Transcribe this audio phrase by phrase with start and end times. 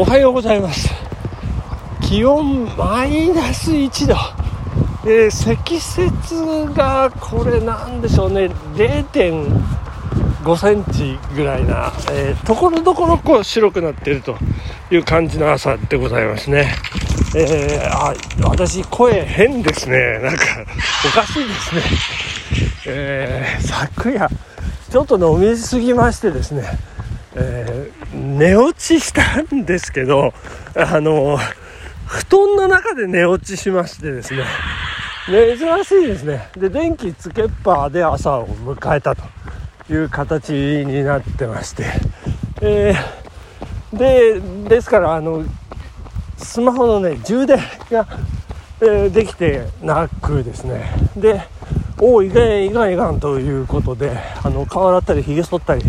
[0.00, 0.88] おはようございます。
[2.00, 4.14] 気温マイナス1度、
[5.04, 5.82] えー、積雪
[6.72, 8.48] がこれなんでしょうね。
[8.76, 14.36] 0.5センチぐらいな、えー、ところどころこう白くなっていると
[14.92, 16.76] いう感じの朝でございますね。
[17.34, 18.14] えー、あ
[18.50, 20.20] 私声変ですね。
[20.20, 20.44] なんか
[21.08, 21.82] おかしいですね。
[22.86, 24.28] えー、昨夜
[24.92, 26.78] ちょっと飲みすぎましてですね、
[27.40, 30.34] えー、寝落ちしたんですけど、
[30.74, 31.38] あの、
[32.06, 34.44] 布団の中で寝落ちしましてですね、
[35.28, 36.48] 珍しいですね。
[36.56, 39.22] で、電気つけっぱで朝を迎えたと
[39.92, 41.84] いう形になってまして、
[42.60, 45.44] えー、で、ですから、あの、
[46.38, 47.58] スマホのね、充電
[47.90, 48.08] が、
[48.80, 51.42] えー、できてなくですね、で、
[52.00, 55.82] おお、いかんいかんいかんということで、あの、顔洗ったり、髭剃ったり、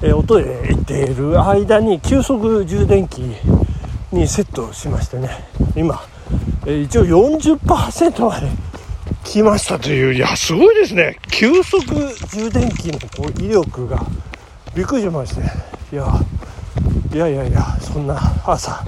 [0.00, 3.18] えー、おトイレ行っている間に急速充電器
[4.12, 5.28] にセットしましてね、
[5.74, 6.00] 今、
[6.66, 8.46] え、一応40%まで
[9.24, 11.18] 来ましたという、いや、すごいですね。
[11.30, 11.84] 急速
[12.30, 14.06] 充電器のこう威力が
[14.74, 15.42] びっくりしまして、
[15.92, 16.06] いや、
[17.12, 18.84] いやいやいや、そんな朝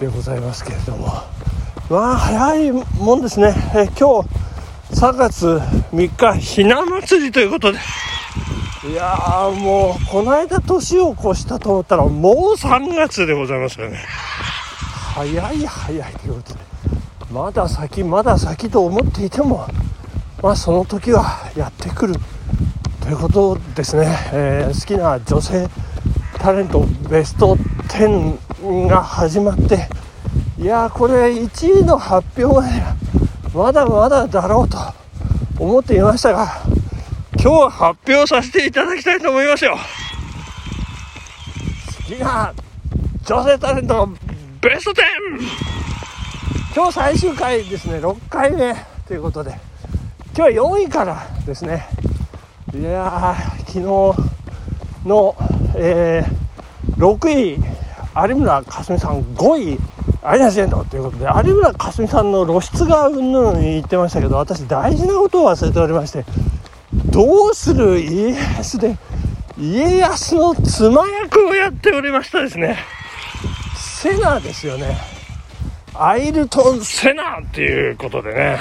[0.00, 1.06] でございますけれども、
[1.88, 3.54] まあ、早いもんですね。
[3.76, 4.28] え、今日、
[4.94, 5.46] 3月
[5.92, 7.78] 3日ひな祭りということで
[8.84, 13.98] いやーもうこの間年を越したと思ったらもう3月でございますよね。
[15.14, 16.60] 早い早いということで
[17.30, 19.68] まだ先まだ先と思っていても
[20.42, 22.14] まあその時はやってくる
[23.00, 25.68] ということですね、えー、好きな女性
[26.38, 29.88] タレントベスト10が始まって
[30.58, 32.84] いやこれ1位の発表がね
[33.54, 34.78] まだまだだろうと
[35.60, 36.71] 思っていましたが、
[37.42, 39.76] 今日発表させていただきたいと思いますよ。
[41.96, 42.54] 好きな
[43.24, 44.08] 女性タレント
[44.60, 45.02] ベスト 10!
[46.72, 48.76] 今日最終回ですね、6回目
[49.08, 49.58] ということで、
[50.36, 51.88] 今日は4位からですね。
[52.74, 55.34] いやー、昨日の、
[55.74, 57.58] えー、6位、
[58.28, 59.78] 有村架純さん5位、
[60.22, 66.24] アイナ・ジ・エンドということで有村架純さんの露出がうんぬん言ってましたけど私大事なことを忘れておりまして
[67.12, 68.96] どうする家康で
[69.58, 72.78] 家康の妻役をやっておりましたですね。
[73.76, 74.96] セナですよね。
[75.94, 78.58] アイルトン・セナっていうことでね、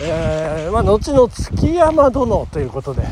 [0.00, 3.02] えー、まあ、後の築山殿ということで。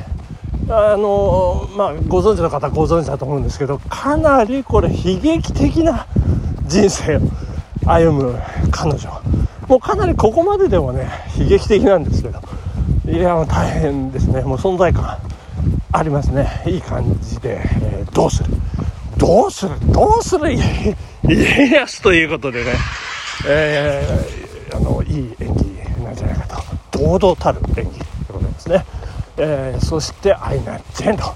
[0.72, 6.06] あのまあ、ご存知の方ご存知だと思うんですけどかなりこれ悲劇的な
[6.68, 7.20] 人生を
[7.86, 8.38] 歩む
[8.70, 9.20] 彼女。
[9.66, 12.40] もうかなりここまででもね悲劇的なんですけど。
[13.10, 14.42] いや大変ですね。
[14.42, 15.18] もう存在感
[15.92, 16.62] ありますね。
[16.66, 18.50] いい感じで、えー、どうする？
[19.18, 19.72] どうする？
[19.92, 20.52] どうする？
[20.52, 22.72] 家康ということでね、
[23.46, 26.46] えー、あのいい演技なんじゃないか
[26.92, 26.98] と。
[26.98, 28.84] 堂々たる演技でございますね、
[29.38, 31.34] えー、そしてアイナ・ジェンド、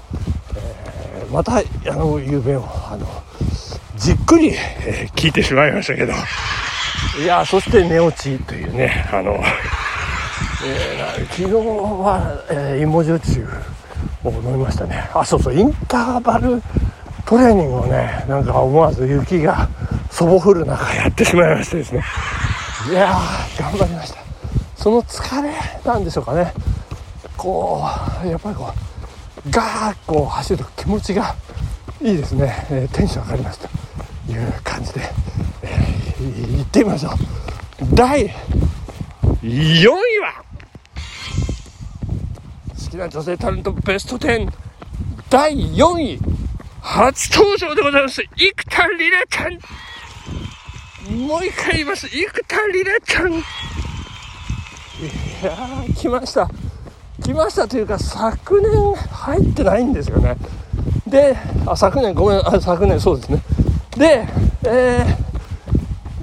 [0.55, 1.63] えー、またあ
[1.95, 3.05] の夕べをあの
[3.97, 6.13] じっくり、え、聞いてしまいましたけど、
[7.21, 9.41] いや、そして寝落ちというね、あの、
[10.67, 13.47] えー、昨日は、えー、芋焼酎
[14.23, 15.09] を飲みましたね。
[15.13, 16.61] あ、そうそう、インターバル
[17.25, 19.69] トレーニングをね、なんか思わず雪が
[20.09, 22.03] そぼ降る中やってしまいましてですね。
[22.89, 24.19] いやー、頑張りました。
[24.75, 25.51] その疲れ
[25.85, 26.53] なんでしょうかね。
[27.37, 27.83] こ
[28.23, 28.71] う、やっぱりこ
[29.45, 31.35] う、ガーッこう走ると気持ちが
[32.01, 32.65] いいですね。
[32.71, 33.69] えー、テンション上がりました。
[34.31, 35.01] いう感じで、
[35.61, 37.13] えー、行ってみましょう
[37.95, 38.27] 第
[39.41, 39.85] 4位
[40.19, 40.44] は
[42.95, 44.49] きな女性タレントベスト10
[45.29, 46.19] 第4位
[46.81, 49.53] 初登場でございます生田リラちゃん
[51.27, 53.35] もう一回言います生田リラちゃんい
[55.43, 56.49] やー来ました
[57.21, 60.37] 来ましたというか昨年入ってないんですよね
[61.05, 61.35] で
[61.65, 63.41] あ昨年ごめんあ昨年そうですね
[63.97, 64.27] で、
[64.65, 65.05] え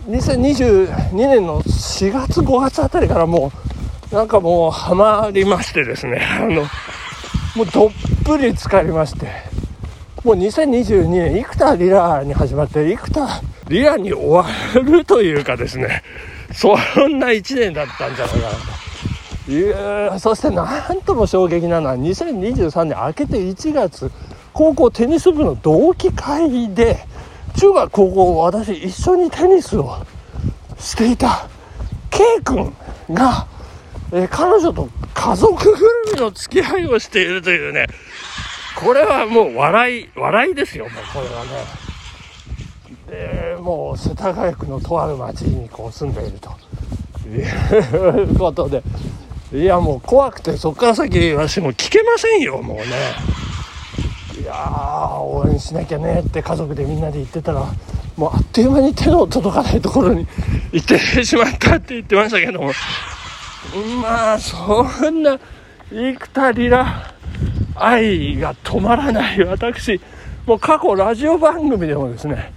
[0.06, 3.71] ー、2022年の4月5月あたりからもう
[4.12, 6.20] なんかもうハマりましてですね。
[6.38, 6.62] あの
[7.56, 7.91] もうどっ
[8.25, 9.26] ぷり浸かりまして。
[10.23, 14.47] もう2022年生田リラに始まって生田リラに終わ
[14.81, 16.03] るというかですね。
[16.53, 16.76] そ
[17.09, 18.55] んな1年だったんじゃないかな
[19.47, 19.50] と。
[19.50, 19.70] い
[20.15, 24.12] うそしてなんとも衝撃なのは2023年明けて1月
[24.53, 27.05] 高校テニス部の同期会で
[27.58, 29.97] 中学高校私一緒にテニスを
[30.79, 31.49] していた
[32.11, 32.73] K 君
[33.11, 33.47] が、
[34.12, 35.79] えー、彼女と家族ぐる
[36.12, 37.87] みの付き合いをしているというね。
[38.76, 41.50] これはもう笑い笑いですよもうこれはね。
[43.09, 46.50] でもう世田谷区のとある町にこう住んでいると
[47.29, 48.82] いうことで。
[49.55, 52.85] いやもう怖くてそこから先私も聞けませんよもうね。
[54.41, 57.67] いやー応援しなきゃねって家族でみんなで言ってたら
[58.17, 60.26] もうあっという間に手の届かないところに
[60.73, 62.73] 行ってしまったって言ってましたけども。
[64.00, 65.38] まあそんな
[65.91, 67.14] 生田リラ
[67.75, 70.00] 愛が止まらない私。
[70.47, 72.53] もう過去ラジオ番組でもですね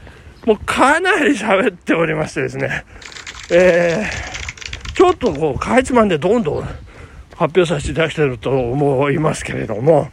[0.46, 2.84] もうかなり喋っておりましてですね。
[3.52, 6.64] えー、ちょっとこうかいつまんでどんどん
[7.36, 10.10] 発表させていただきてると思いますけれども、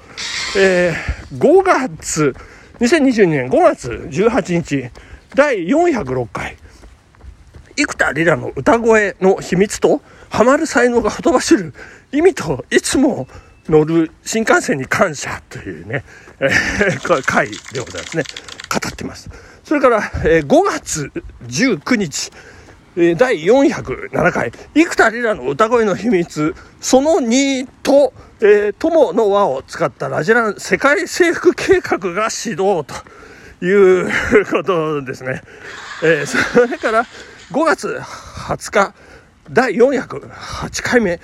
[0.56, 2.34] えー、5月
[2.80, 4.90] 2022年5月18日
[5.34, 6.56] 第406回。
[7.74, 11.74] 生田リラの歌声の秘密とハマる才能がほとばしる
[12.10, 13.28] 意味といつも
[13.68, 16.04] 乗る新幹線に感謝というね、
[16.40, 18.24] えー、回でございますね。
[18.72, 19.28] 語ってます。
[19.62, 21.12] それから、えー、5月
[21.42, 22.30] 19日、
[22.96, 32.94] えー、第407回、幾田りらの歌声の秘密、その2と、えー、友の輪を使ったラジラン世界征服計画が始動と
[33.62, 34.10] いう
[34.50, 35.42] ことですね。
[36.02, 37.06] えー、それから、
[37.50, 38.00] 5月
[38.48, 38.94] 20日、
[39.50, 41.20] 第408回目、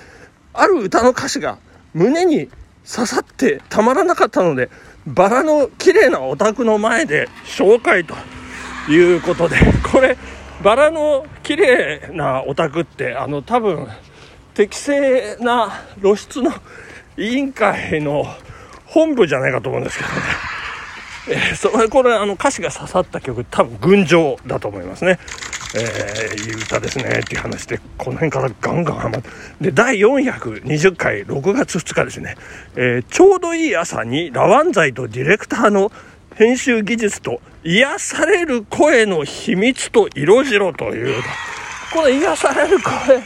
[0.53, 1.57] ある歌の歌詞が
[1.93, 2.49] 胸に
[2.89, 4.69] 刺さってたまらなかったので
[5.05, 8.15] バラの綺麗なお宅の前で紹介と
[8.91, 9.57] いうことで
[9.91, 10.17] これ
[10.63, 13.87] バラの綺麗なお宅ってあの多分
[14.53, 16.51] 適正な露出の
[17.17, 18.25] 委員会の
[18.85, 20.15] 本部じゃないかと思うんですけどね、
[21.29, 25.19] えー、それこれあの歌詞が刺さった曲多分「群青」だと思いますね。
[25.75, 29.29] えー、いい歌ですねっていう話でこの辺からガンガンハマって。
[29.61, 32.35] で第420回6月2日ですね、
[32.75, 35.91] えー、ちょうどいい朝にラワンザイとディレクターの
[36.35, 41.21] 編集技術と癒される声の秘密と色白という。
[41.93, 43.17] この癒される声、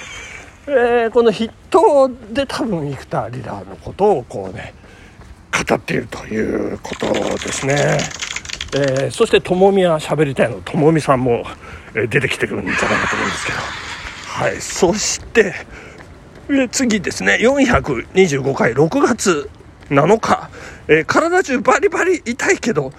[0.67, 4.73] えー、この筆頭で多分生田リラーのことをこうね
[5.67, 7.99] 語っているということですね。
[8.75, 10.61] えー、そしてともみは喋りたいの。
[10.61, 11.45] ともみさんも、
[11.93, 13.59] 出てきてるんじゃないかと思うんですけど。
[14.27, 14.61] はい。
[14.61, 15.53] そして
[16.71, 17.37] 次ですね。
[17.41, 19.49] 425回6月
[19.89, 20.49] 7日、
[20.87, 22.91] えー、体中バリバリ痛いけど、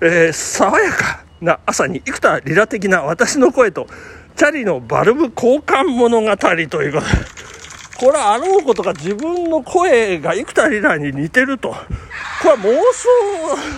[0.00, 3.86] えー、爽やかな朝に幾多リラ的な私の声と
[4.36, 7.42] チャリのバルブ交換物語ということで
[8.02, 11.68] これはあろうことか自分の声が幾田りらに似てると。
[11.70, 11.76] こ
[12.44, 12.72] れは妄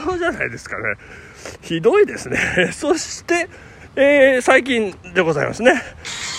[0.09, 0.95] 想じゃないですかね。
[1.61, 2.39] ひどいですね。
[2.73, 3.51] そして、
[3.97, 5.81] えー、最近でございますね。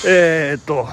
[0.05, 0.89] えー、っと、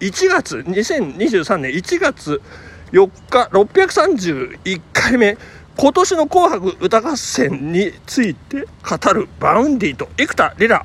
[0.00, 2.42] 1月、2023年1月
[2.90, 5.38] 4日、631回目、
[5.76, 10.84] 今年の紅白歌合戦について語る Vaundy と幾田りら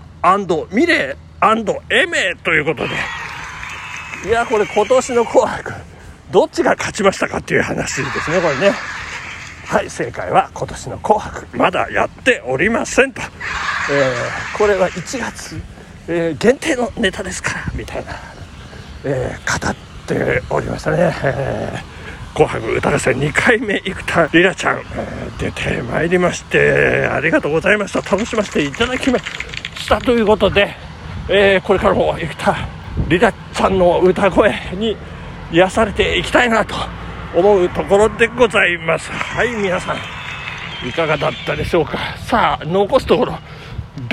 [0.71, 2.93] ミレーエメということで、
[4.27, 5.73] いや、これ今年の紅白、
[6.31, 8.75] どっちが勝ちましたかっていう話ですね、これね。
[9.65, 13.21] はい正解は今年の「紅白」まだやっておりませんと、
[13.91, 15.61] えー、これは1月、
[16.07, 18.13] えー、限定のネタですからみたいな、
[19.03, 19.75] えー、語っ
[20.07, 21.95] ておりましたね、え
[22.35, 24.83] 紅白歌合戦2回目生田リラちゃん、え
[25.39, 28.01] 出てまいりましてありがとうございました。
[28.01, 30.75] 楽しませていただきましたということで、
[31.29, 32.57] えこれからも生田
[33.07, 34.97] リラちゃんの歌声に
[35.51, 36.75] 癒されていきたいなと
[37.35, 39.11] 思うところでございます。
[39.11, 39.97] はい皆さん
[40.87, 41.97] いかがだったでしょうか。
[42.17, 43.37] さあ残すところ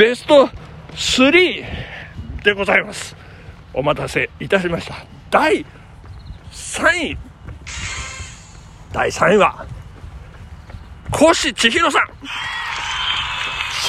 [0.03, 0.51] ベスト
[0.95, 1.65] 3
[2.43, 3.15] でございます。
[3.73, 4.97] お待たせいたしました。
[5.31, 5.65] 第
[6.51, 7.19] 3位。
[8.93, 9.65] 第3位は
[11.15, 12.03] 越千尋さん。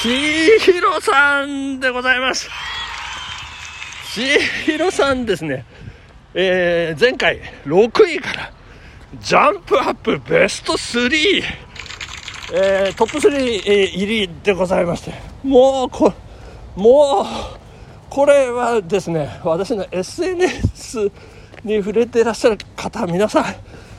[0.02, 2.48] 千尋さんでございます。
[4.14, 5.64] 千尋さんですね。
[6.32, 8.52] えー、前回6位から
[9.18, 11.42] ジャンプアップベスト3、
[12.52, 16.10] えー、トップ3、えー、入りでございまして、もうこ、
[16.74, 17.24] もう、
[18.08, 21.10] これはですね、私の SNS
[21.62, 23.44] に触れてらっしゃる方、皆さん、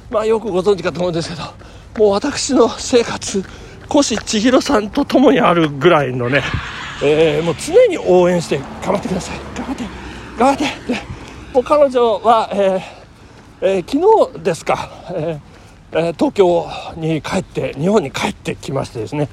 [0.09, 1.43] まあよくご存知かと思うんですけど、
[2.03, 3.43] もう私の生活、
[3.95, 6.41] 越千尋さんと共にあるぐらいのね、
[7.03, 9.37] えー、もう常に応援して頑張ってください。
[9.55, 9.83] 頑張って、
[10.39, 10.93] 頑張って。
[10.93, 10.99] で
[11.53, 12.81] もう彼女は、えー
[13.61, 19.29] えー、昨日ですか、えー、東京に帰って日本に帰ってきましてですね、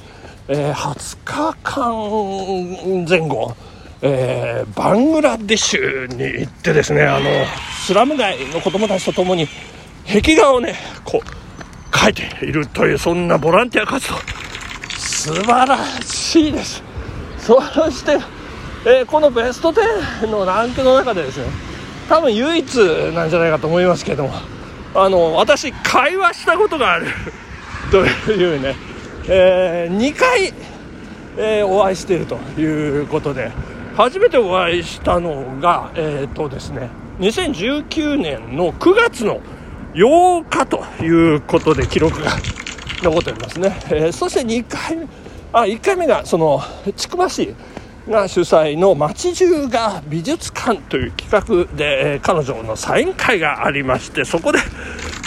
[0.48, 3.54] えー、20日間前後、
[4.02, 7.26] えー、バングラデシュに行ってですねあの
[7.84, 9.46] スラム街の子供たちと共に
[10.06, 14.16] 壁画をねこう描いているというそんなボランティア活動。
[14.98, 16.82] 素晴らしいです。
[17.38, 18.18] そして
[18.84, 21.46] えー、このベスト10のランクの中でですね
[22.08, 22.74] 多分唯一
[23.14, 24.32] なんじゃないかと思いますけども
[24.94, 27.06] あの私会話したことがある。
[27.92, 28.74] というね、
[29.28, 30.52] えー、2回、
[31.36, 33.50] えー、お会いしているということで
[33.96, 36.88] 初めてお会いしたのがえっ、とですね
[37.20, 39.40] 2019年の9月の
[39.94, 42.30] 8日ということで記録が
[43.02, 45.06] 残っておりますね、えー、そして2回目
[45.52, 46.62] あ1回目がその
[46.96, 47.54] 千曲市
[48.08, 54.58] が主催の街中が美術館という企画で、えー、彼女のサイン会がありましてそこで、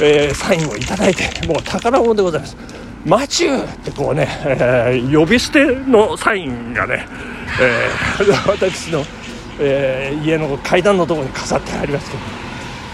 [0.01, 2.57] えー、サインをいただいてもう宝物でございます
[3.05, 7.07] 「マチュー」ってこうね、えー、呼び捨てのサインがね、
[7.61, 9.05] えー、 私の、
[9.59, 12.17] えー、家の階段のところに飾ってありますけ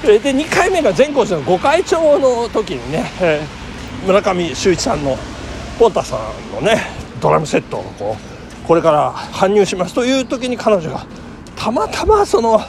[0.07, 5.17] ど、えー、で2回目が善光寺の御開帳の時にね、えー、村上修一さんの
[5.79, 6.87] ポンタさんのね
[7.21, 11.05] ドラムセットをこうこれから搬入しますという時に彼女が
[11.55, 12.61] たまたまその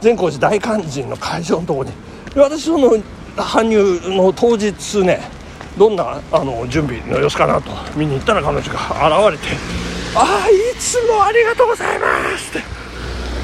[0.00, 1.94] 善光寺大勧進の会場のところに
[2.36, 2.94] 私その
[3.36, 5.33] 搬入の当日ね
[5.76, 9.56] どんなあの準備の様子かなと見に行ったら彼女が現れて
[10.14, 12.06] 「ああいつもありがとうございま
[12.38, 12.62] す」っ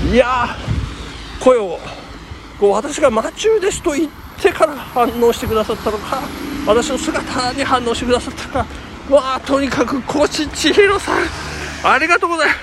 [0.08, 0.56] ていや
[1.40, 1.78] 声を
[2.58, 4.10] こう私が「魔中です」と言っ
[4.40, 6.22] てから反応してくださったのか
[6.66, 8.66] 私の姿に反応してくださったのか
[9.10, 11.16] まあとにかく越千尋さん。
[11.82, 12.60] ありがとうございます。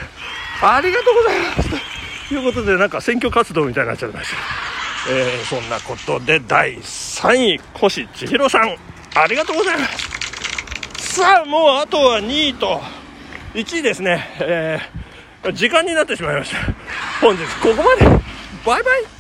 [0.66, 1.70] ありがとうございます。
[1.70, 2.34] と。
[2.34, 4.36] いうことでなんか選挙活動みたいになっちゃいました、
[5.10, 8.78] えー、そんなことで第3位越千尋さん。
[9.22, 9.88] ありがとうございま
[10.98, 11.16] す。
[11.16, 12.82] さあもうあとは2位と
[13.56, 16.58] 1位ですね、えー、時間になってしまいました。
[17.20, 18.06] 本日ここまで。
[18.66, 19.17] バイバイ。